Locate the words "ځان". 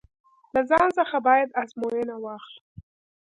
0.69-0.87